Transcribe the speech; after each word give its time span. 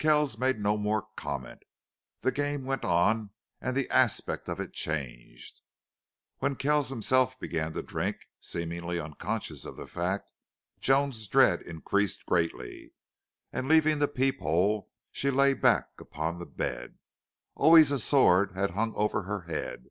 Kells 0.00 0.36
made 0.36 0.58
no 0.58 0.76
more 0.76 1.06
comment. 1.14 1.62
The 2.22 2.32
game 2.32 2.64
went 2.64 2.84
on 2.84 3.30
and 3.60 3.76
the 3.76 3.88
aspect 3.88 4.48
of 4.48 4.58
it 4.58 4.72
changed. 4.72 5.62
When 6.40 6.56
Kells 6.56 6.88
himself 6.88 7.38
began 7.38 7.72
to 7.74 7.82
drink, 7.82 8.26
seemingly 8.40 8.98
unconscious 8.98 9.64
of 9.64 9.76
the 9.76 9.86
fact, 9.86 10.32
Joan's 10.80 11.28
dread 11.28 11.62
increased 11.62 12.26
greatly, 12.26 12.94
and, 13.52 13.68
leaving 13.68 14.00
the 14.00 14.08
peep 14.08 14.40
hole, 14.40 14.90
she 15.12 15.30
lay 15.30 15.54
back 15.54 16.00
upon 16.00 16.40
the 16.40 16.46
bed. 16.46 16.98
Always 17.54 17.92
a 17.92 18.00
sword 18.00 18.56
had 18.56 18.70
hung 18.72 18.92
over 18.96 19.22
her 19.22 19.42
head. 19.42 19.86